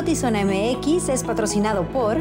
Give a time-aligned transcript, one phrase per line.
[0.00, 2.16] Notizona MX es patrocinado por...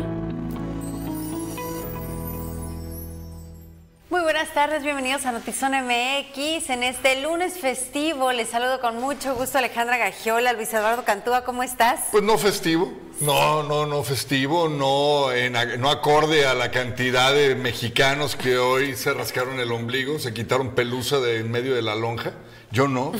[4.10, 6.72] Muy buenas tardes, bienvenidos a Notizona MX.
[6.72, 11.46] En este lunes festivo les saludo con mucho gusto a Alejandra Gagiola, Luis Eduardo Cantúa,
[11.46, 12.02] ¿cómo estás?
[12.12, 17.56] Pues no festivo, no, no, no festivo, no, en, no acorde a la cantidad de
[17.56, 21.96] mexicanos que hoy se rascaron el ombligo, se quitaron pelusa de en medio de la
[21.96, 22.34] lonja.
[22.72, 23.14] Yo no,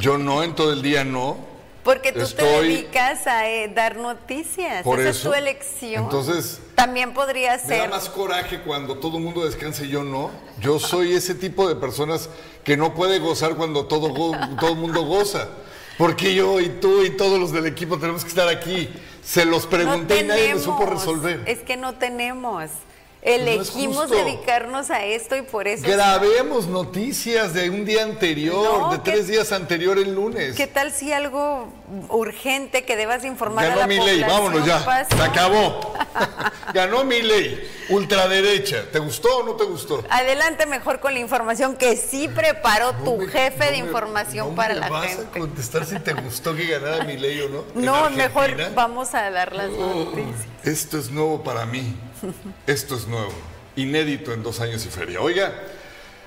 [0.00, 1.49] yo no, en todo el día no.
[1.84, 4.82] Porque tú te dedicas a eh, dar noticias.
[4.84, 5.18] Por Esa eso.
[5.18, 6.04] es tu elección.
[6.04, 6.60] Entonces.
[6.74, 7.90] También podría Me da ser.
[7.90, 10.30] más coraje cuando todo el mundo descansa y yo no.
[10.60, 12.28] Yo soy ese tipo de personas
[12.64, 15.48] que no puede gozar cuando todo, go- todo el mundo goza.
[15.98, 18.88] Porque yo y tú y todos los del equipo tenemos que estar aquí.
[19.22, 21.42] Se los pregunté y nadie me supo resolver.
[21.46, 22.70] Es que no tenemos.
[23.22, 25.86] Es Elegimos dedicarnos a esto y por eso.
[25.86, 30.56] Grabemos noticias de un día anterior, No, de ¿qué- tres días anterior el lunes.
[30.56, 31.68] ¿Qué tal si algo
[32.08, 34.84] urgente que debas informar a Ganó la mi ley, vámonos ya.
[34.84, 35.16] pasó?
[35.16, 35.94] Se acabó.
[36.74, 37.68] Ganó mi ley.
[37.90, 38.84] Ultraderecha.
[38.90, 40.02] ¿Te gustó o no te gustó?
[40.10, 44.74] Adelante mejor con la información que sí preparó tu me- jefe de me- información para
[44.74, 45.22] me la vas gente.
[45.24, 47.64] a contestar si te gustó que ganara mi ley o no.
[47.74, 50.46] ¿En No, mejor vamos a dar las Oh, noticias.
[50.64, 51.94] Esto es nuevo para mí.
[52.66, 53.32] Esto es nuevo.
[53.76, 55.20] Inédito en dos años y feria.
[55.20, 55.54] Oiga,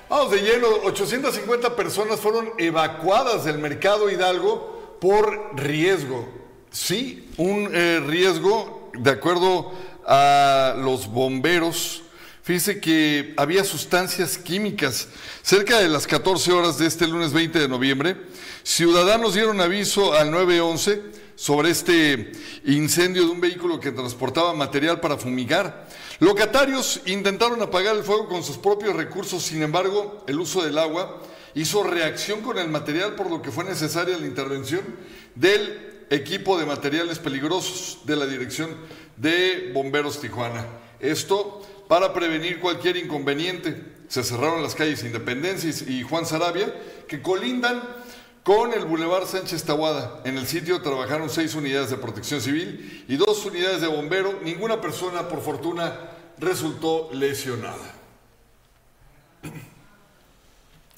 [0.08, 0.66] vamos de lleno.
[0.84, 6.28] 850 personas fueron evacuadas del mercado Hidalgo por riesgo.
[6.70, 9.72] Sí, un eh, riesgo, de acuerdo
[10.06, 12.02] a los bomberos.
[12.42, 15.08] Fíjese que había sustancias químicas.
[15.42, 18.16] Cerca de las 14 horas de este lunes 20 de noviembre,
[18.62, 22.32] ciudadanos dieron aviso al 911 sobre este
[22.64, 25.88] incendio de un vehículo que transportaba material para fumigar.
[26.20, 31.22] Locatarios intentaron apagar el fuego con sus propios recursos, sin embargo, el uso del agua
[31.54, 34.82] hizo reacción con el material, por lo que fue necesaria la intervención
[35.34, 38.70] del equipo de materiales peligrosos de la Dirección
[39.16, 40.66] de Bomberos Tijuana.
[41.00, 43.94] Esto para prevenir cualquier inconveniente.
[44.08, 46.72] Se cerraron las calles Independencia y Juan Sarabia,
[47.08, 47.82] que colindan
[48.44, 50.20] con el Boulevard Sánchez Tahuada.
[50.24, 54.38] En el sitio trabajaron seis unidades de protección civil y dos unidades de bombero.
[54.42, 55.98] Ninguna persona, por fortuna,
[56.38, 57.94] resultó lesionada.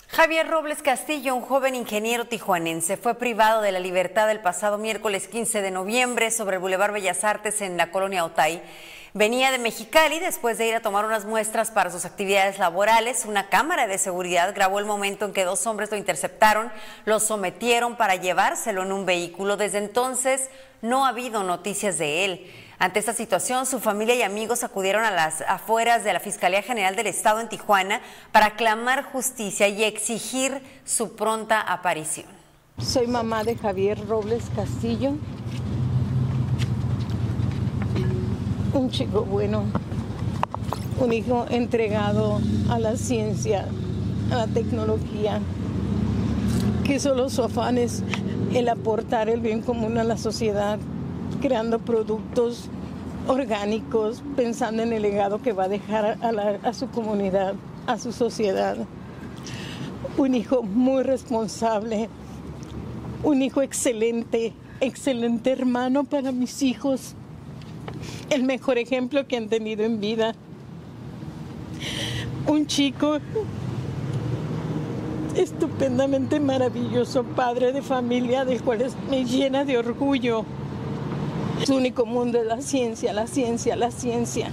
[0.09, 5.29] Javier Robles Castillo, un joven ingeniero tijuanense, fue privado de la libertad el pasado miércoles
[5.29, 8.63] 15 de noviembre sobre el Boulevard Bellas Artes en la colonia Otay.
[9.17, 13.25] Venía de Mexicali después de ir a tomar unas muestras para sus actividades laborales.
[13.25, 16.71] Una cámara de seguridad grabó el momento en que dos hombres lo interceptaron,
[17.07, 19.57] lo sometieron para llevárselo en un vehículo.
[19.57, 20.51] Desde entonces
[20.83, 22.53] no ha habido noticias de él.
[22.79, 26.95] Ante esta situación, su familia y amigos acudieron a las afueras de la Fiscalía General
[26.95, 28.03] del Estado en Tijuana
[28.33, 32.27] para clamar justicia y exigir su pronta aparición.
[32.77, 35.15] Soy mamá de Javier Robles Castillo.
[38.77, 39.63] Un chico bueno,
[41.01, 43.67] un hijo entregado a la ciencia,
[44.31, 45.41] a la tecnología,
[46.85, 48.03] que solo su afán es
[48.53, 50.79] el aportar el bien común a la sociedad,
[51.41, 52.69] creando productos
[53.27, 57.55] orgánicos, pensando en el legado que va a dejar a, a su comunidad,
[57.87, 58.77] a su sociedad.
[60.19, 62.11] Un hijo muy responsable,
[63.23, 67.15] un hijo excelente, excelente hermano para mis hijos,
[68.31, 70.35] el mejor ejemplo que han tenido en vida.
[72.47, 73.19] Un chico
[75.37, 80.45] estupendamente maravilloso, padre de familia, del cual me llena de orgullo.
[81.65, 84.51] Su único mundo es la ciencia, la ciencia, la ciencia.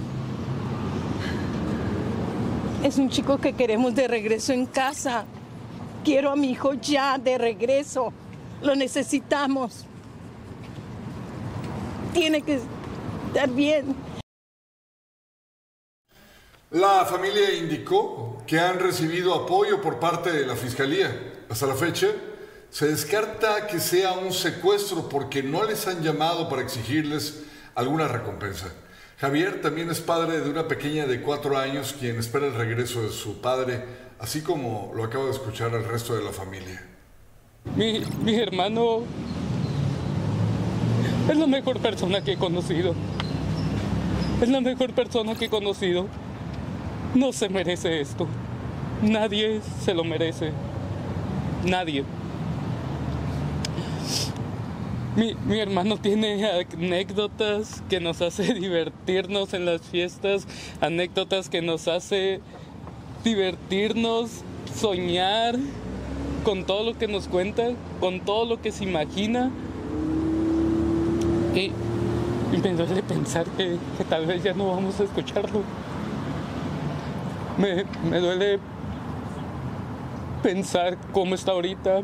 [2.82, 5.24] Es un chico que queremos de regreso en casa.
[6.04, 8.12] Quiero a mi hijo ya de regreso.
[8.62, 9.86] Lo necesitamos.
[12.12, 12.60] Tiene que
[13.34, 13.96] estar bien.
[16.70, 21.32] La familia indicó que han recibido apoyo por parte de la Fiscalía.
[21.48, 22.08] Hasta la fecha,
[22.70, 27.44] se descarta que sea un secuestro porque no les han llamado para exigirles
[27.74, 28.72] alguna recompensa.
[29.18, 33.10] Javier también es padre de una pequeña de cuatro años quien espera el regreso de
[33.10, 33.84] su padre,
[34.18, 36.84] así como lo acaba de escuchar el resto de la familia.
[37.76, 39.02] Mi, mi hermano
[41.28, 42.94] es la mejor persona que he conocido.
[44.40, 46.06] Es la mejor persona que he conocido.
[47.14, 48.26] No se merece esto.
[49.02, 50.52] Nadie se lo merece.
[51.64, 52.04] Nadie.
[55.16, 60.46] Mi, mi hermano tiene anécdotas que nos hace divertirnos en las fiestas,
[60.80, 62.40] anécdotas que nos hace
[63.22, 64.42] divertirnos,
[64.74, 65.56] soñar
[66.42, 67.70] con todo lo que nos cuenta,
[68.00, 69.50] con todo lo que se imagina.
[71.54, 71.70] Y,
[72.58, 73.78] me duele pensar que,
[74.08, 75.62] tal vez ya no vamos a escucharlo.
[77.58, 78.58] Me, me duele
[80.42, 82.02] pensar cómo está ahorita.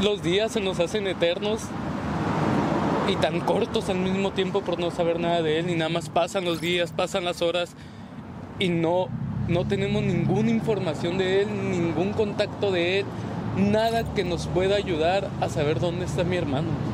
[0.00, 1.62] los días se nos hacen eternos
[3.08, 6.08] y tan cortos al mismo tiempo por no saber nada de él, y nada más
[6.08, 7.74] pasan los días, pasan las horas
[8.58, 9.08] y no,
[9.48, 13.06] no tenemos ninguna información de él, ningún contacto de él,
[13.56, 16.93] nada que nos pueda ayudar a saber dónde está mi hermano.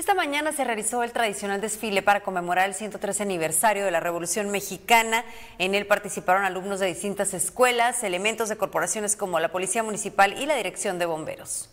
[0.00, 4.48] Esta mañana se realizó el tradicional desfile para conmemorar el 113 aniversario de la Revolución
[4.48, 5.26] Mexicana.
[5.58, 10.46] En él participaron alumnos de distintas escuelas, elementos de corporaciones como la Policía Municipal y
[10.46, 11.68] la Dirección de Bomberos.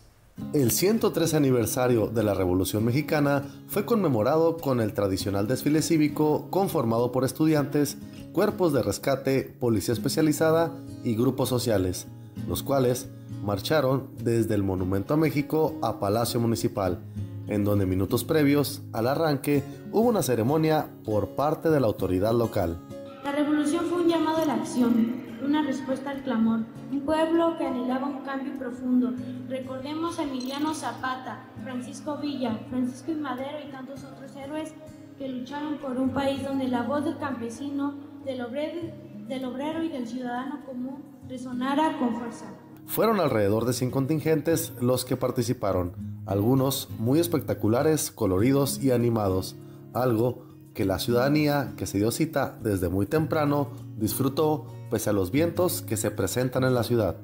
[0.52, 7.12] El 113 aniversario de la Revolución Mexicana fue conmemorado con el tradicional desfile cívico conformado
[7.12, 7.96] por estudiantes,
[8.34, 12.06] cuerpos de rescate, policía especializada y grupos sociales,
[12.46, 13.08] los cuales
[13.42, 17.00] marcharon desde el Monumento a México a Palacio Municipal
[17.48, 22.78] en donde minutos previos al arranque hubo una ceremonia por parte de la autoridad local.
[23.24, 26.60] La revolución fue un llamado a la acción, una respuesta al clamor,
[26.90, 29.12] un pueblo que anhelaba un cambio profundo.
[29.48, 34.74] Recordemos a Emiliano Zapata, Francisco Villa, Francisco y Madero y tantos otros héroes
[35.18, 38.92] que lucharon por un país donde la voz del campesino, del obrero,
[39.26, 42.46] del obrero y del ciudadano común resonara con fuerza.
[42.86, 45.92] Fueron alrededor de 100 contingentes los que participaron,
[46.28, 49.56] algunos muy espectaculares, coloridos y animados,
[49.94, 55.32] algo que la ciudadanía que se dio cita desde muy temprano disfrutó pese a los
[55.32, 57.16] vientos que se presentan en la ciudad.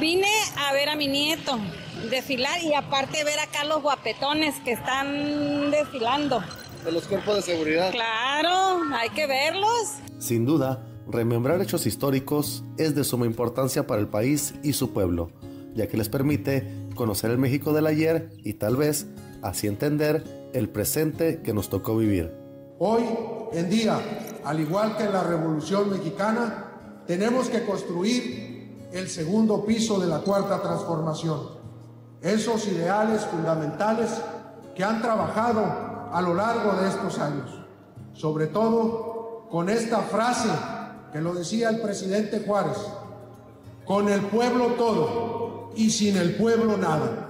[0.00, 1.58] Vine a ver a mi nieto
[2.08, 6.42] desfilar y aparte ver acá los guapetones que están desfilando.
[6.84, 7.90] De los cuerpos de seguridad.
[7.90, 9.96] Claro, hay que verlos.
[10.18, 15.32] Sin duda, Remembrar hechos históricos es de suma importancia para el país y su pueblo,
[15.74, 19.06] ya que les permite conocer el México del ayer y tal vez
[19.42, 22.32] así entender el presente que nos tocó vivir.
[22.78, 23.02] Hoy
[23.52, 24.00] en día,
[24.44, 30.20] al igual que en la Revolución Mexicana, tenemos que construir el segundo piso de la
[30.20, 31.40] cuarta transformación.
[32.22, 34.10] Esos ideales fundamentales
[34.74, 35.64] que han trabajado
[36.12, 37.50] a lo largo de estos años.
[38.12, 40.48] Sobre todo con esta frase
[41.12, 42.78] que lo decía el presidente Juárez,
[43.84, 47.28] con el pueblo todo y sin el pueblo nada.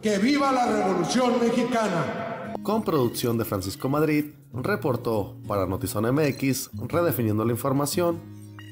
[0.00, 2.54] ¡Que viva la Revolución Mexicana!
[2.62, 8.20] Con producción de Francisco Madrid, reportó para Notizón MX, redefiniendo la información,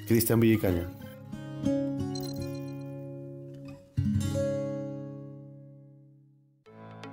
[0.06, 0.90] Cristian Villicaña.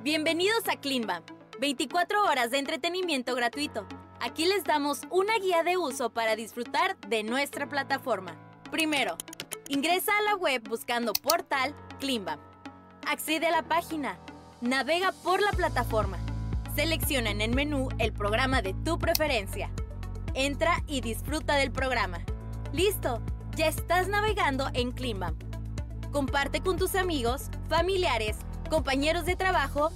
[0.04, 1.22] Bienvenidos a Climba,
[1.60, 3.86] 24 horas de entretenimiento gratuito
[4.20, 8.36] Aquí les damos una guía de uso para disfrutar de nuestra plataforma.
[8.72, 9.16] Primero,
[9.68, 12.38] ingresa a la web buscando portal Klimba.
[13.08, 14.18] Accede a la página.
[14.62, 16.18] Navega por la plataforma.
[16.76, 19.72] Selecciona en el menú el programa de tu preferencia.
[20.34, 22.20] Entra y disfruta del programa.
[22.72, 23.22] ¡Listo!
[23.56, 25.34] Ya estás navegando en Klimba.
[26.12, 28.38] Comparte con tus amigos, familiares,
[28.70, 29.90] compañeros de trabajo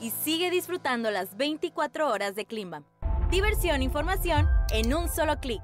[0.00, 2.82] y sigue disfrutando las 24 horas de Klimba.
[3.30, 5.62] Diversión e información en un solo clic.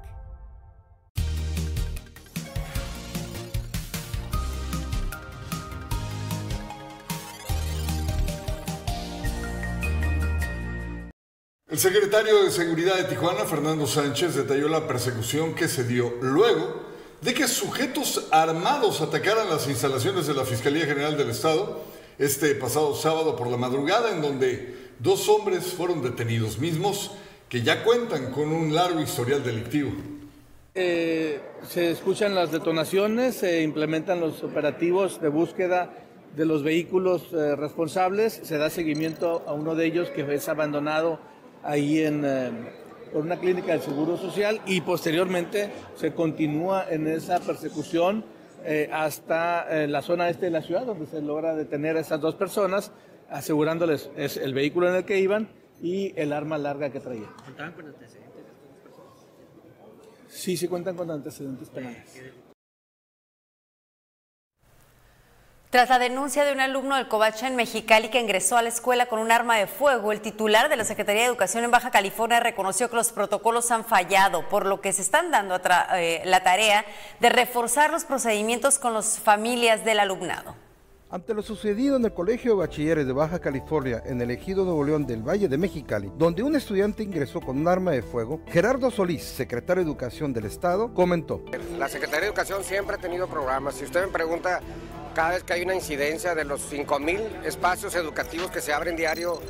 [11.75, 16.83] El secretario de Seguridad de Tijuana, Fernando Sánchez, detalló la persecución que se dio luego
[17.21, 21.81] de que sujetos armados atacaran las instalaciones de la Fiscalía General del Estado
[22.17, 27.11] este pasado sábado por la madrugada, en donde dos hombres fueron detenidos mismos
[27.49, 29.91] que ya cuentan con un largo historial delictivo.
[30.77, 35.93] Eh, se escuchan las detonaciones, se implementan los operativos de búsqueda
[36.37, 41.34] de los vehículos eh, responsables, se da seguimiento a uno de ellos que es abandonado
[41.65, 42.51] ahí en, eh,
[43.13, 48.25] por una clínica del Seguro Social y posteriormente se continúa en esa persecución
[48.91, 52.93] hasta la zona este de la ciudad donde se logra detener a esas dos personas
[53.29, 55.49] asegurándoles es el vehículo en el que iban
[55.83, 57.29] y el arma larga que traía.
[57.45, 58.45] ¿Contaban con antecedentes?
[60.29, 62.23] Sí, sí cuentan con antecedentes penales.
[65.75, 69.07] Tras la denuncia de un alumno del Covacha en Mexicali que ingresó a la escuela
[69.07, 72.39] con un arma de fuego, el titular de la Secretaría de Educación en Baja California
[72.39, 75.61] reconoció que los protocolos han fallado, por lo que se están dando
[75.97, 76.85] eh, la tarea
[77.19, 80.55] de reforzar los procedimientos con las familias del alumnado.
[81.11, 84.85] Ante lo sucedido en el Colegio de Bachilleres de Baja California en el Ejido Nuevo
[84.85, 88.93] León del Valle de Mexicali, donde un estudiante ingresó con un arma de fuego, Gerardo
[88.93, 91.45] Solís, secretario de Educación del Estado, comentó.
[91.77, 93.75] La Secretaría de Educación siempre ha tenido programas.
[93.75, 94.61] Si usted me pregunta,
[95.15, 99.41] cada vez que hay una incidencia de los 5.000 espacios educativos que se abren diario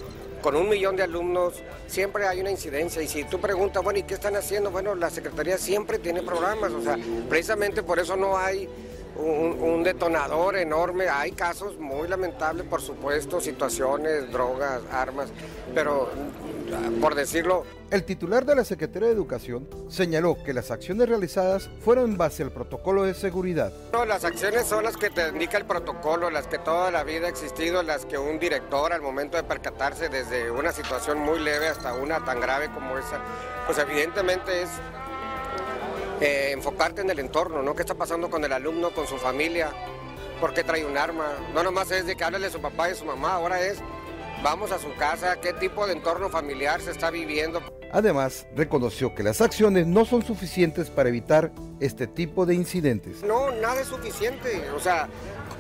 [0.43, 1.55] con un millón de alumnos,
[1.87, 3.01] siempre hay una incidencia.
[3.01, 4.71] Y si tú preguntas, bueno, ¿y qué están haciendo?
[4.71, 6.71] Bueno, la Secretaría siempre tiene programas.
[6.73, 6.99] O sea,
[7.31, 8.69] precisamente por eso no hay
[9.17, 11.09] un, detonador enorme.
[11.09, 15.31] Hay casos muy lamentables, por supuesto, situaciones, drogas, armas,
[15.75, 16.11] pero
[17.01, 17.65] por decirlo...
[17.91, 22.43] El titular de la Secretaría de Educación señaló que las acciones realizadas fueron en base
[22.43, 23.73] al protocolo de seguridad.
[23.93, 27.27] No, las acciones son las que te indica el protocolo, las que toda la vida
[27.27, 31.69] ha existido, las que un director al momento de percatarse desde una situación muy leve
[31.69, 33.21] hasta una tan grave como esa,
[33.67, 34.71] pues evidentemente es
[36.21, 37.75] eh, enfocarte en el entorno, ¿no?
[37.75, 39.71] ¿Qué está pasando con el alumno, con su familia?
[40.41, 41.27] ¿Por qué trae un arma?
[41.53, 43.79] No nomás es de que hable de su papá y su mamá, ahora es
[44.45, 47.63] vamos a su casa, qué tipo de entorno familiar se está viviendo.
[47.91, 53.23] Además, reconoció que las acciones no son suficientes para evitar este tipo de incidentes.
[53.23, 54.69] No, nada es suficiente.
[54.77, 55.09] O sea,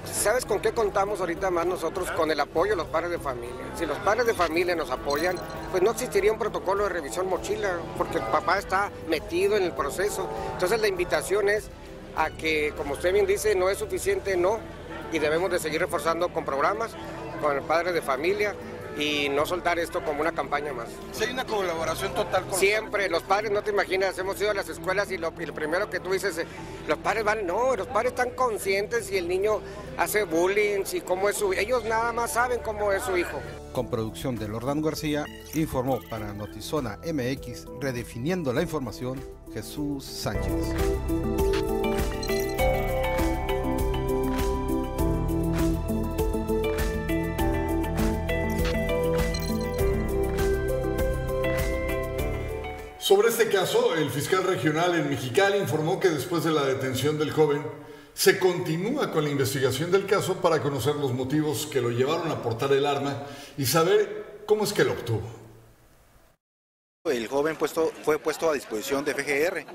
[0.05, 2.11] ¿Sabes con qué contamos ahorita más nosotros?
[2.11, 3.73] Con el apoyo de los padres de familia.
[3.75, 5.37] Si los padres de familia nos apoyan,
[5.71, 9.73] pues no existiría un protocolo de revisión mochila, porque el papá está metido en el
[9.73, 10.29] proceso.
[10.53, 11.71] Entonces la invitación es
[12.17, 14.59] a que, como usted bien dice, no es suficiente, no,
[15.11, 16.95] y debemos de seguir reforzando con programas,
[17.41, 18.55] con el padre de familia,
[18.99, 20.89] y no soltar esto como una campaña más.
[21.13, 24.55] Si hay una colaboración total con Siempre, los padres, no te imaginas, hemos ido a
[24.55, 26.47] las escuelas y lo, primero que tú dices, eh,
[26.87, 29.61] los padres van, no, los padres están conscientes si el niño
[29.97, 33.41] hace bullying, si cómo es su ellos nada más saben cómo es su hijo.
[33.73, 35.25] Con producción de Lordán García,
[35.55, 39.21] informó para Notizona MX, redefiniendo la información,
[39.53, 40.75] Jesús Sánchez.
[53.05, 57.33] Sobre este caso, el fiscal regional en Mexicali informó que después de la detención del
[57.33, 57.63] joven,
[58.15, 62.43] se continúa con la investigación del caso para conocer los motivos que lo llevaron a
[62.43, 63.27] portar el arma
[63.59, 65.21] y saber cómo es que lo obtuvo.
[67.05, 69.67] El joven fue puesto a disposición de FGR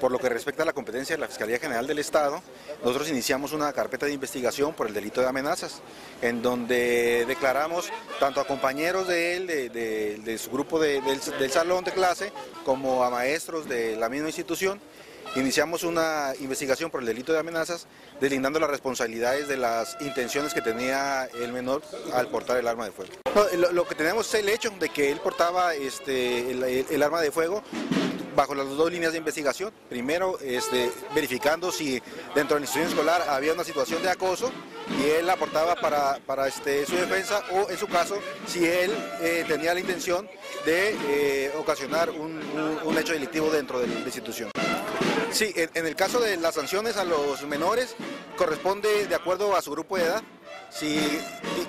[0.00, 2.42] por lo que respecta a la competencia de la Fiscalía General del Estado,
[2.82, 5.80] nosotros iniciamos una carpeta de investigación por el delito de amenazas,
[6.20, 11.20] en donde declaramos tanto a compañeros de él, de, su grupo del,
[11.50, 12.32] salón de clase,
[12.64, 14.80] como a maestros de la misma institución.
[15.36, 17.88] Iniciamos una investigación por el delito de amenazas,
[18.20, 21.82] deslindando las responsabilidades de las intenciones que tenía el menor
[22.12, 23.12] al portar el arma de fuego.
[23.72, 27.64] lo, que tenemos es el hecho de que él portaba este, el arma de fuego
[28.34, 29.72] bajo las dos líneas de investigación.
[29.88, 32.00] Primero, este, verificando si
[32.34, 34.50] dentro de la institución escolar había una situación de acoso
[35.00, 39.44] y él aportaba para, para este, su defensa o en su caso si él eh,
[39.48, 40.28] tenía la intención
[40.64, 42.34] de eh, ocasionar un,
[42.98, 44.50] hecho delictivo dentro de la institución.
[45.32, 47.96] Sí, en el caso de las sanciones a los menores
[48.36, 50.22] corresponde de acuerdo a su grupo de edad.
[50.74, 50.98] Si,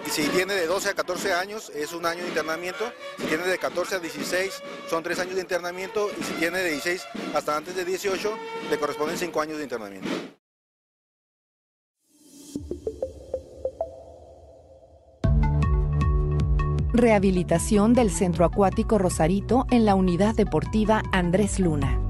[0.09, 3.59] si tiene de 12 a 14 años es un año de internamiento, si tiene de
[3.59, 4.51] 14 a 16
[4.89, 8.35] son 3 años de internamiento y si tiene de 16 hasta antes de 18
[8.71, 10.09] le corresponden 5 años de internamiento.
[16.91, 22.01] Rehabilitación del Centro Acuático Rosarito en la Unidad Deportiva Andrés Luna.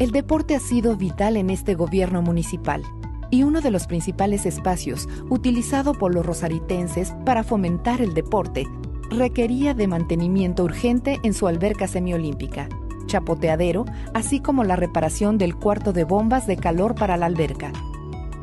[0.00, 2.82] El deporte ha sido vital en este gobierno municipal
[3.32, 8.68] y uno de los principales espacios utilizado por los rosaritenses para fomentar el deporte,
[9.10, 12.68] requería de mantenimiento urgente en su alberca semiolímpica,
[13.06, 17.72] chapoteadero, así como la reparación del cuarto de bombas de calor para la alberca.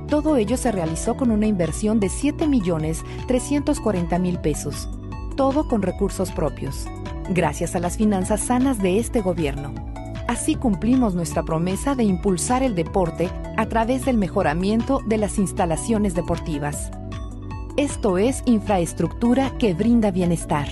[0.08, 4.90] Todo ello se realizó con una inversión de 7.340.000 pesos,
[5.36, 6.88] todo con recursos propios,
[7.30, 9.89] gracias a las finanzas sanas de este gobierno.
[10.30, 16.14] Así cumplimos nuestra promesa de impulsar el deporte a través del mejoramiento de las instalaciones
[16.14, 16.92] deportivas.
[17.78, 20.68] Esto es infraestructura que brinda bienestar.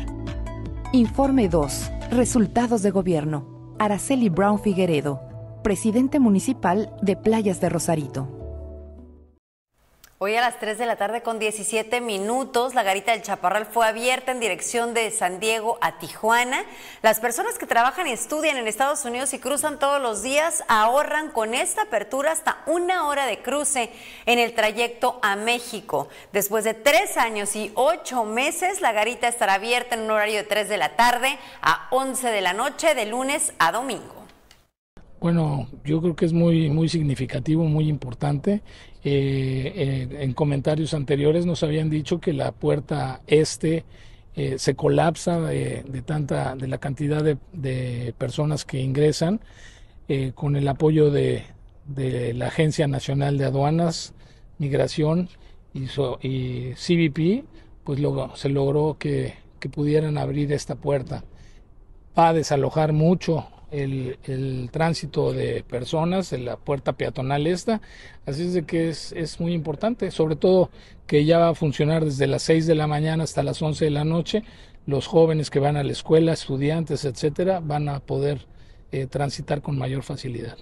[0.92, 1.92] Informe 2.
[2.12, 3.74] Resultados de gobierno.
[3.80, 5.22] Araceli Brown Figueredo,
[5.64, 8.37] presidente municipal de Playas de Rosarito.
[10.20, 13.86] Hoy a las 3 de la tarde con 17 minutos, la garita del Chaparral fue
[13.86, 16.66] abierta en dirección de San Diego a Tijuana.
[17.04, 21.30] Las personas que trabajan y estudian en Estados Unidos y cruzan todos los días ahorran
[21.30, 23.92] con esta apertura hasta una hora de cruce
[24.26, 26.08] en el trayecto a México.
[26.34, 30.46] Después de tres años y ocho meses, la garita estará abierta en un horario de
[30.46, 34.17] 3 de la tarde a 11 de la noche de lunes a domingo.
[35.20, 38.62] Bueno, yo creo que es muy, muy significativo, muy importante.
[39.04, 43.84] Eh, eh, en comentarios anteriores nos habían dicho que la puerta este
[44.36, 49.42] eh, se colapsa de, tanta, de la cantidad de, personas que ingresan
[50.36, 51.44] con el apoyo de,
[52.36, 54.14] la Agencia Nacional de Aduanas,
[54.60, 55.30] Migración
[55.74, 55.86] y,
[56.22, 57.44] y CBP,
[57.84, 61.24] pues luego se logró que, que pudieran abrir esta puerta.
[62.18, 67.82] Va a desalojar mucho el, tránsito de personas en la puerta peatonal esta.
[68.26, 70.70] Así es de que es, es, muy importante, sobre todo
[71.06, 73.92] que ya va a funcionar desde las 6 de la mañana hasta las 11 de
[73.92, 74.44] la noche.
[74.86, 78.48] Los jóvenes que van a la escuela, estudiantes, etcétera, van a poder
[78.92, 80.58] eh, transitar con mayor facilidad.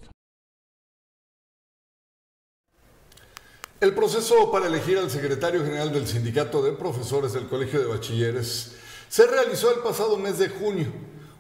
[3.82, 8.76] El proceso para elegir al secretario general del Sindicato de Profesores del Colegio de Bachilleres
[9.10, 10.88] se realizó el pasado mes de junio.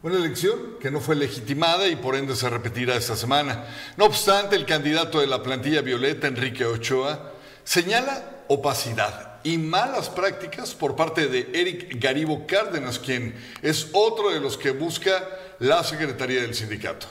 [0.06, 3.65] Una elección que no fue legitimada y por ende se repetirá esta semana.
[3.98, 10.76] No obstante, el candidato de la plantilla violeta, Enrique Ochoa, señala opacidad y malas prácticas
[10.76, 16.44] por parte de Eric Garibo Cárdenas, quien es otro de los que busca la Secretaría
[16.44, 17.08] del Sindicato.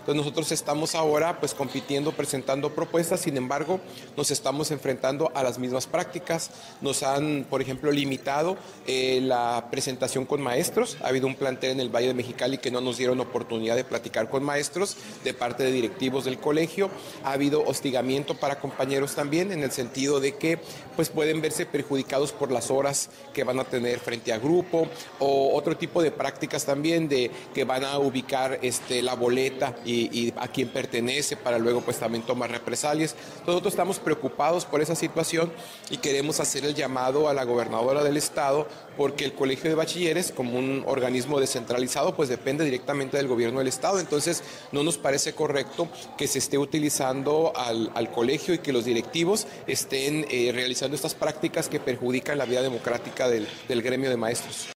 [0.00, 3.80] Entonces nosotros estamos ahora pues compitiendo, presentando propuestas, sin embargo
[4.16, 6.50] nos estamos enfrentando a las mismas prácticas.
[6.80, 10.96] Nos han, por ejemplo, limitado eh, la presentación con maestros.
[11.02, 13.84] Ha habido un plantel en el Valle de Mexicali que no nos dieron oportunidad de
[13.84, 16.90] platicar con maestros de parte de directivos del colegio.
[17.24, 20.58] Ha habido hostigamiento para compañeros también en el sentido de que
[20.96, 25.56] pues pueden verse perjudicados por las horas que van a tener frente a grupo o
[25.56, 29.99] otro tipo de prácticas también de que van a ubicar este, la boleta y,
[30.36, 33.14] a quién pertenece para luego pues también tomar represalias.
[33.46, 35.52] Nosotros estamos preocupados por esa situación
[35.90, 40.32] y queremos hacer el llamado a la gobernadora del estado porque el colegio de bachilleres
[40.32, 44.00] como un organismo descentralizado pues depende directamente del gobierno del estado.
[44.00, 49.46] Entonces no nos parece correcto que se esté utilizando al, colegio y que los directivos
[49.66, 54.70] estén eh, realizando estas prácticas que perjudican la vida democrática del gremio de maestros.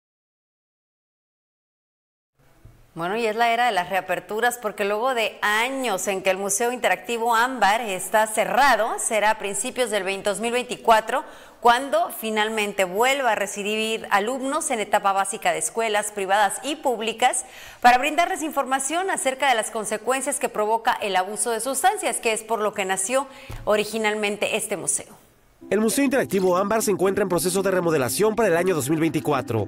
[2.95, 6.37] Bueno, y es la era de las reaperturas porque luego de años en que el
[6.37, 11.25] Museo Interactivo Ámbar está cerrado, será a principios del 2024
[11.61, 17.45] cuando finalmente vuelva a recibir alumnos en etapa básica de escuelas privadas y públicas
[17.81, 22.45] para brindarles información acerca de las consecuencias que provoca el abuso de sustancias, que es
[22.45, 23.27] por lo que nació
[23.65, 25.24] originalmente este museo.
[25.71, 29.67] El Museo Interactivo Ámbar se encuentra en proceso de remodelación para el año 2024.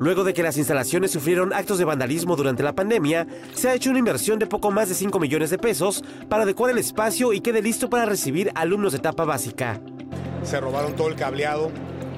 [0.00, 3.90] Luego de que las instalaciones sufrieron actos de vandalismo durante la pandemia, se ha hecho
[3.90, 7.40] una inversión de poco más de 5 millones de pesos para adecuar el espacio y
[7.40, 9.80] quede listo para recibir alumnos de etapa básica.
[10.42, 11.70] Se robaron todo el cableado,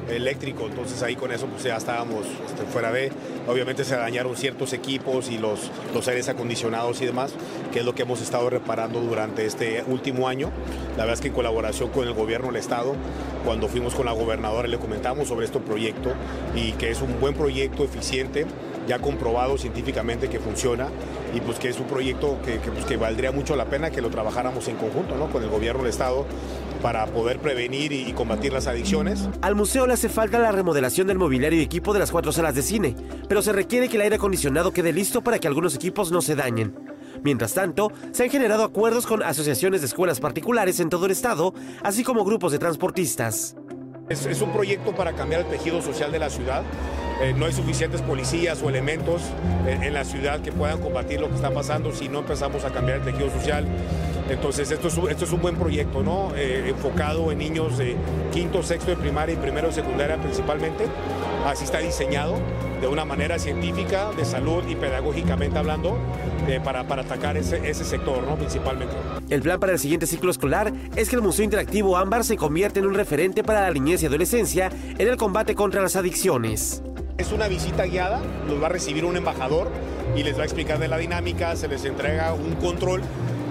[0.08, 3.10] eléctrico, entonces ahí con eso pues ya estábamos este, fuera de,
[3.46, 7.32] obviamente se dañaron ciertos equipos y los, los aires acondicionados y demás,
[7.72, 10.50] que es lo que hemos estado reparando durante este último año.
[10.96, 12.94] La verdad es que en colaboración con el gobierno del estado,
[13.44, 16.12] cuando fuimos con la gobernadora le comentamos sobre este proyecto
[16.54, 18.46] y que es un buen proyecto eficiente,
[18.88, 20.88] ya comprobado científicamente que funciona
[21.34, 24.00] y pues que es un proyecto que, que, pues, que valdría mucho la pena que
[24.00, 25.28] lo trabajáramos en conjunto ¿no?
[25.28, 26.24] con el gobierno del estado
[26.82, 29.28] para poder prevenir y combatir las adicciones.
[29.42, 32.54] Al museo le hace falta la remodelación del mobiliario y equipo de las cuatro salas
[32.54, 32.94] de cine,
[33.28, 36.34] pero se requiere que el aire acondicionado quede listo para que algunos equipos no se
[36.34, 36.74] dañen.
[37.22, 41.54] Mientras tanto, se han generado acuerdos con asociaciones de escuelas particulares en todo el estado,
[41.82, 43.56] así como grupos de transportistas.
[44.08, 46.62] Es, un proyecto para cambiar el tejido social de la ciudad.
[47.20, 49.22] Eh, no hay suficientes policías o elementos
[49.66, 52.98] en, la ciudad que puedan combatir lo que está pasando si no empezamos a cambiar
[52.98, 53.66] el tejido social.
[54.30, 56.32] Entonces, esto es, un buen proyecto, ¿no?
[56.36, 57.96] Eh, enfocado en niños de
[58.32, 60.84] quinto, sexto de primaria y primero de secundaria principalmente.
[61.46, 62.36] Así está diseñado
[62.80, 65.98] de una manera científica, de salud y pedagógicamente hablando,
[66.46, 68.36] eh, para, para, atacar ese, ese sector, ¿no?
[68.36, 68.94] Principalmente.
[69.30, 72.78] El plan para el siguiente ciclo escolar es que el Museo Interactivo Ámbar se convierta
[72.78, 76.82] en un referente para la niñez y adolescencia en el combate contra las adicciones.
[77.18, 79.72] Es una visita guiada, los va a recibir un embajador
[80.14, 83.02] y les va a explicar de la dinámica, se les entrega un control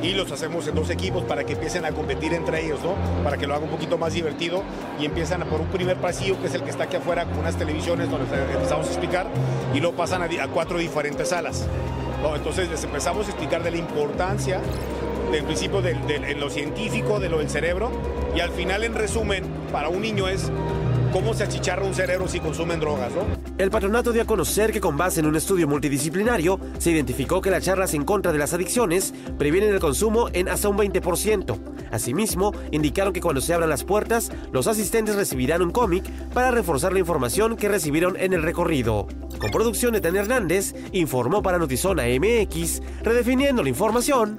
[0.01, 2.93] y los hacemos en dos equipos para que empiecen a competir entre ellos, ¿no?
[3.25, 4.63] Para que lo hagan un poquito más divertido
[5.01, 7.39] y empiezan a por un primer pasillo que es el que está aquí afuera con
[7.39, 9.27] unas televisiones donde empezamos a explicar
[9.73, 11.67] y lo pasan a, cuatro diferentes salas.
[12.35, 14.61] Entonces les empezamos a explicar de la importancia
[15.29, 17.91] del principio de, en lo científico, de lo del cerebro
[18.33, 20.49] y al final en resumen para un niño es
[21.11, 23.36] cómo se achicharra un cerebro si consumen drogas, ¿no?
[23.57, 27.49] El patronato dio a conocer que con base en un estudio multidisciplinario se identificó que
[27.49, 31.57] las charlas en contra de las adicciones previenen el consumo en hasta un 20%.
[31.91, 36.93] Asimismo, indicaron que cuando se abran las puertas, los asistentes recibirán un cómic para reforzar
[36.93, 39.07] la información que recibieron en el recorrido.
[39.39, 44.37] Con producción de Tania Hernández, informó para Notizona MX, redefiniendo la información,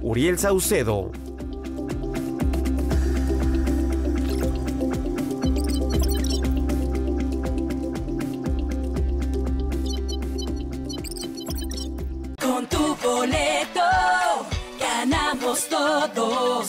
[0.00, 1.10] Uriel Saucedo.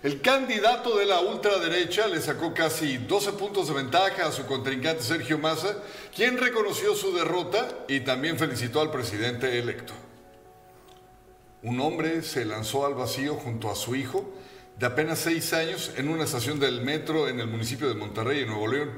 [0.00, 5.02] El candidato de la ultraderecha le sacó casi 12 puntos de ventaja a su contrincante
[5.02, 5.76] Sergio Massa,
[6.14, 9.92] quien reconoció su derrota y también felicitó al presidente electo.
[11.64, 14.32] Un hombre se lanzó al vacío junto a su hijo
[14.78, 18.50] de apenas seis años en una estación del metro en el municipio de Monterrey, en
[18.50, 18.92] Nuevo León.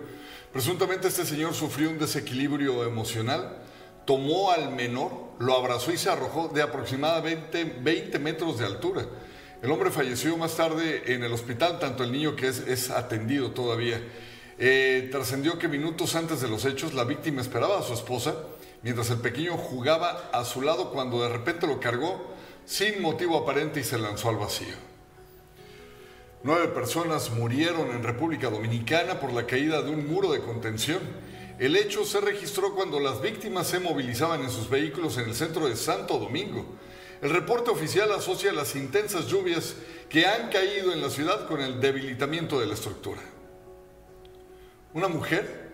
[0.53, 3.57] Presuntamente este señor sufrió un desequilibrio emocional,
[4.05, 9.07] tomó al menor, lo abrazó y se arrojó de aproximadamente 20 metros de altura.
[9.63, 14.01] El hombre falleció más tarde en el hospital, tanto el niño que es, atendido todavía.
[14.59, 18.37] Eh, trascendió que minutos antes de los hechos la víctima esperaba a su esposa,
[18.83, 23.81] mientras el pequeño jugaba a su lado cuando de repente lo cargó sin motivo aparente
[23.81, 24.75] y se lanzó al vacío.
[26.43, 31.01] Nueve personas murieron en República Dominicana por la caída de un muro de contención.
[31.59, 35.69] El hecho se registró cuando las víctimas se movilizaban en sus vehículos en el centro
[35.69, 36.65] de Santo Domingo.
[37.23, 39.75] El reporte oficial asocia las intensas lluvias
[40.09, 43.21] que han caído en la ciudad con el debilitamiento de la estructura.
[44.95, 45.71] Una mujer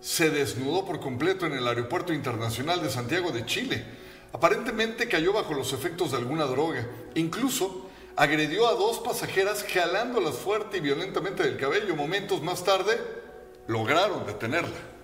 [0.00, 3.84] se desnudó por completo en el Aeropuerto Internacional de Santiago de Chile.
[4.32, 6.86] Aparentemente cayó bajo los efectos de alguna droga.
[7.14, 11.94] Incluso agredió a dos pasajeras jalándolas fuerte y violentamente del cabello.
[11.94, 12.98] Momentos más tarde
[13.68, 14.95] lograron detenerla.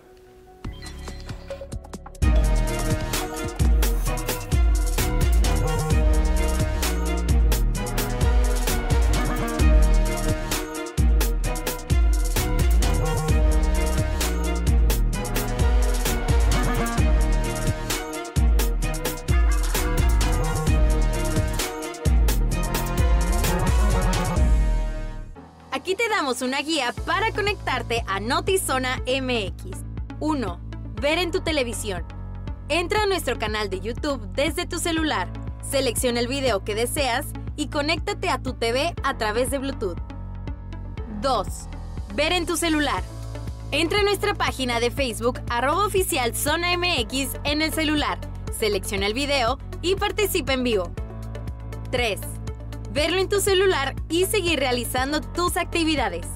[26.40, 29.78] Una guía para conectarte a Notizona MX.
[30.18, 30.60] 1.
[31.00, 32.04] Ver en tu televisión.
[32.70, 35.30] Entra a nuestro canal de YouTube desde tu celular,
[35.62, 39.98] selecciona el video que deseas y conéctate a tu TV a través de Bluetooth.
[41.20, 41.46] 2.
[42.14, 43.02] Ver en tu celular.
[43.70, 48.18] Entra a nuestra página de Facebook arroba oficial MX en el celular,
[48.58, 50.90] selecciona el video y participa en vivo.
[51.90, 52.41] 3
[52.92, 56.26] verlo en tu celular y seguir realizando tus actividades.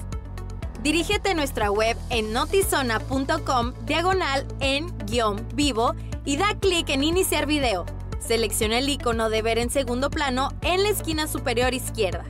[0.81, 7.45] Dirígete a nuestra web en notizona.com diagonal en guion vivo y da clic en iniciar
[7.45, 7.85] video.
[8.19, 12.25] Selecciona el icono de ver en segundo plano en la esquina superior izquierda.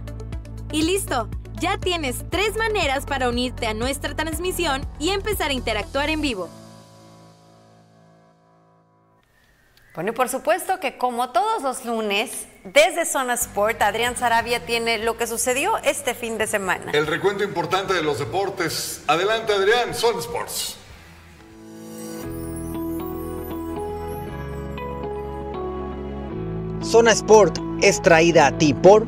[0.71, 6.09] Y listo, ya tienes tres maneras para unirte a nuestra transmisión y empezar a interactuar
[6.09, 6.49] en vivo.
[9.97, 14.99] Bueno, y por supuesto que como todos los lunes, desde Zona Sport, Adrián Sarabia tiene
[14.99, 16.91] lo que sucedió este fin de semana.
[16.91, 19.01] El recuento importante de los deportes.
[19.07, 20.77] Adelante, Adrián, Zona Sports.
[26.83, 29.07] Zona Sport es traída a ti por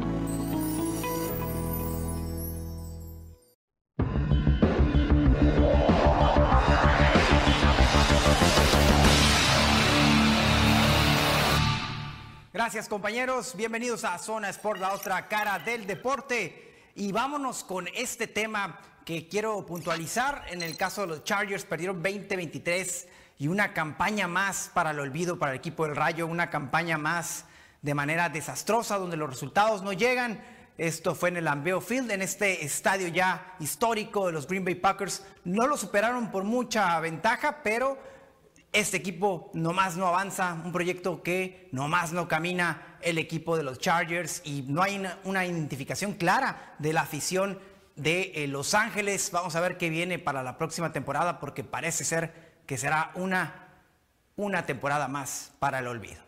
[12.87, 16.91] Compañeros, bienvenidos a Zona Sport, la otra cara del deporte.
[16.95, 20.45] Y vámonos con este tema que quiero puntualizar.
[20.49, 25.37] En el caso de los Chargers perdieron 20-23 y una campaña más para el olvido
[25.37, 27.45] para el equipo del Rayo, una campaña más
[27.81, 30.41] de manera desastrosa donde los resultados no llegan.
[30.77, 34.75] Esto fue en el Ambeo Field, en este estadio ya histórico de los Green Bay
[34.75, 35.25] Packers.
[35.43, 37.97] No lo superaron por mucha ventaja, pero
[38.71, 43.79] este equipo nomás no avanza, un proyecto que nomás no camina el equipo de los
[43.79, 47.59] Chargers y no hay una, identificación clara de la afición
[47.95, 49.31] de eh, Los Ángeles.
[49.31, 53.69] Vamos a ver qué viene para la próxima temporada porque parece ser que será una,
[54.35, 56.21] una temporada más para el olvido.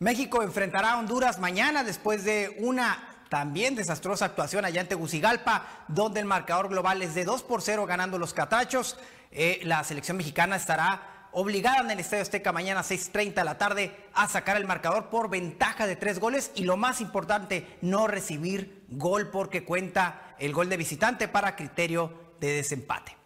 [0.00, 6.20] México enfrentará a Honduras mañana después de una también desastrosa actuación allá en Tegucigalpa, donde
[6.20, 8.96] el marcador global es de 2 por 0 ganando los catachos.
[9.32, 13.58] Eh, la selección mexicana estará obligada en el Estadio Azteca mañana a 6.30 de la
[13.58, 18.06] tarde a sacar el marcador por ventaja de tres goles y lo más importante, no
[18.06, 23.16] recibir gol porque cuenta el gol de visitante para criterio de desempate.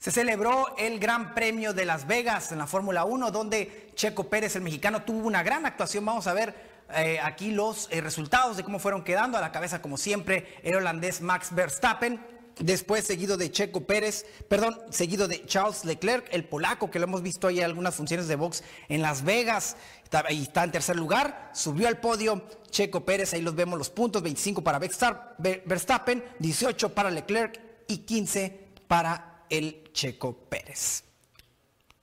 [0.00, 4.56] Se celebró el Gran Premio de Las Vegas en la Fórmula 1, donde Checo Pérez,
[4.56, 6.04] el mexicano, tuvo una gran actuación.
[6.04, 9.38] Vamos a ver eh, aquí los eh, resultados de cómo fueron quedando.
[9.38, 12.20] A la cabeza, como siempre, el holandés Max Verstappen.
[12.58, 17.22] Después, seguido de Checo Pérez, perdón, seguido de Charles Leclerc, el polaco, que lo hemos
[17.22, 19.76] visto ahí en algunas funciones de box en Las Vegas.
[20.26, 24.22] Ahí está en tercer lugar, subió al podio Checo Pérez, ahí los vemos los puntos:
[24.22, 31.04] 25 para Verstappen, 18 para Leclerc y 15 para el Checo Pérez.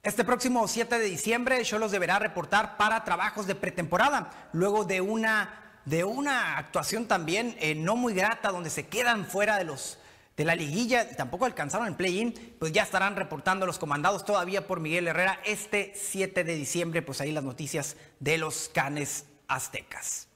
[0.01, 5.81] Este próximo 7 de diciembre, Cholos deberá reportar para trabajos de pretemporada, luego de una,
[5.83, 9.97] de una actuación también eh, no muy grata, donde se quedan fuera de los
[10.37, 14.65] de la liguilla y tampoco alcanzaron el play-in, pues ya estarán reportando los comandados todavía
[14.65, 20.29] por Miguel Herrera este 7 de diciembre, pues ahí las noticias de los canes aztecas.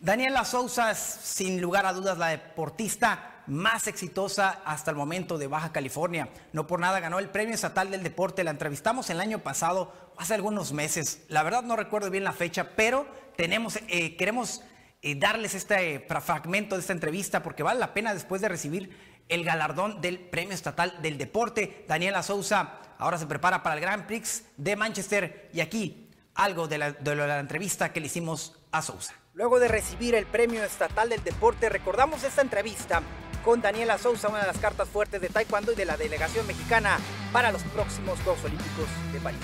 [0.00, 5.46] Daniela Sousa es sin lugar a dudas la deportista más exitosa hasta el momento de
[5.46, 6.28] Baja California.
[6.52, 8.44] No por nada ganó el Premio Estatal del Deporte.
[8.44, 11.24] La entrevistamos el año pasado, hace algunos meses.
[11.28, 14.62] La verdad no recuerdo bien la fecha, pero tenemos, eh, queremos
[15.02, 19.14] eh, darles este eh, fragmento de esta entrevista porque vale la pena después de recibir
[19.28, 21.84] el galardón del Premio Estatal del Deporte.
[21.88, 26.78] Daniela Sousa ahora se prepara para el Grand Prix de Manchester y aquí algo de
[26.78, 29.14] la, de la entrevista que le hicimos a Sousa.
[29.34, 33.02] Luego de recibir el Premio Estatal del Deporte, recordamos esta entrevista
[33.44, 36.96] con Daniela Sousa, una de las cartas fuertes de Taekwondo y de la delegación mexicana
[37.32, 39.40] para los próximos Juegos Olímpicos de París.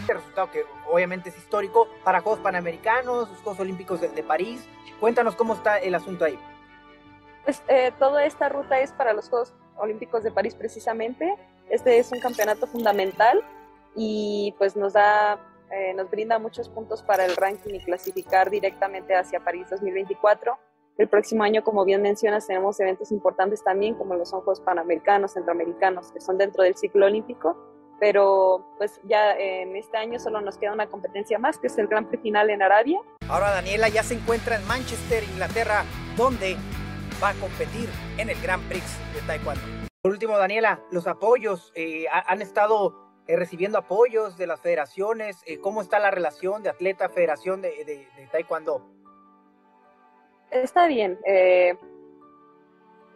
[0.00, 4.66] Este resultado que obviamente es histórico para Juegos Panamericanos, los Juegos Olímpicos de, París.
[5.00, 6.38] Cuéntanos cómo está el asunto ahí.
[7.44, 11.36] Pues eh, toda esta ruta es para los Juegos Olímpicos de París precisamente.
[11.68, 13.42] Este es un campeonato fundamental
[13.94, 15.38] y pues nos da,
[15.70, 20.58] eh, nos brinda muchos puntos para el ranking y clasificar directamente hacia París 2024
[20.96, 25.32] el próximo año, como bien mencionas, tenemos eventos importantes también, como los son Juegos Panamericanos,
[25.32, 27.56] Centroamericanos, que son dentro del ciclo olímpico,
[27.98, 31.88] pero pues ya en este año solo nos queda una competencia más, que es el
[31.88, 33.00] Gran Prix final en Arabia.
[33.28, 35.84] Ahora Daniela ya se encuentra en Manchester, Inglaterra,
[36.16, 36.56] donde
[37.22, 39.62] va a competir en el Gran Prix de Taekwondo.
[40.02, 42.94] Por último, Daniela, los apoyos, eh, han estado
[43.26, 48.08] eh, recibiendo apoyos de las federaciones, eh, ¿cómo está la relación de atleta-federación de, de,
[48.16, 48.94] de Taekwondo?
[50.62, 51.18] Está bien.
[51.26, 51.76] Eh,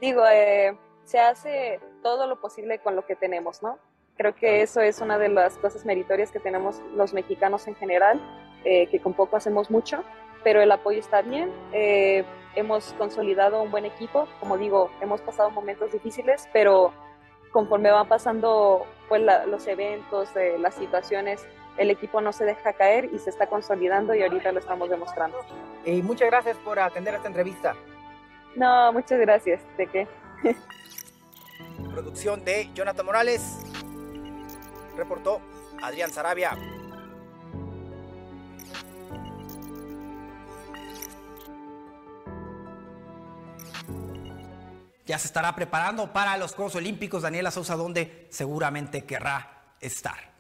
[0.00, 3.78] digo, eh, se hace todo lo posible con lo que tenemos, ¿no?
[4.16, 8.20] Creo que eso es una de las cosas meritorias que tenemos los mexicanos en general,
[8.64, 10.02] eh, que con poco hacemos mucho,
[10.42, 11.52] pero el apoyo está bien.
[12.54, 16.92] hemos consolidado un buen equipo, como digo, hemos pasado momentos difíciles, pero
[17.52, 21.46] conforme van pasando pues, los eventos, las situaciones,
[21.78, 25.38] el equipo no se deja caer y se está consolidando y ahorita lo estamos demostrando.
[25.84, 27.74] Y muchas gracias por atender esta entrevista.
[28.56, 29.62] No, muchas gracias.
[29.76, 30.08] ¿De qué?
[31.92, 33.58] Producción de Jonathan Morales.
[34.96, 35.40] Reportó
[35.80, 36.58] Adrián Sarabia.
[45.06, 50.37] Ya se estará preparando para los Juegos Olímpicos Daniela Sousa, donde seguramente querrá estar.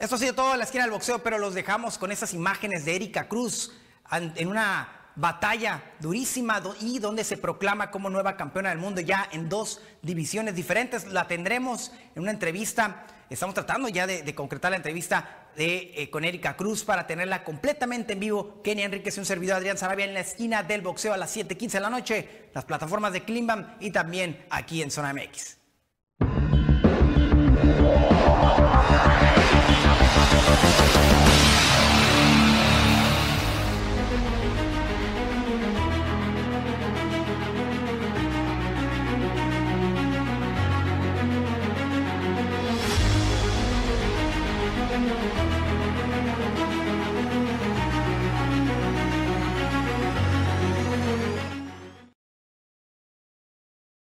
[0.00, 2.86] Esto ha sido todo en la esquina del boxeo, pero los dejamos con esas imágenes
[2.86, 3.78] de Erika Cruz
[4.10, 9.50] en una batalla durísima y donde se proclama como nueva campeona del mundo ya en
[9.50, 11.06] dos divisiones diferentes.
[11.08, 13.04] La tendremos en una entrevista.
[13.28, 18.20] Estamos tratando ya de, concretar la entrevista eh, con Erika Cruz para tenerla completamente en
[18.20, 18.62] vivo.
[18.64, 21.72] Kenny Enríquez y un servidor Adrián Sarabia en la esquina del boxeo a las 7:15
[21.72, 22.48] de la noche.
[22.54, 25.58] Las plataformas de Klimbam y también aquí en Zona MX.
[30.42, 31.29] Thank you.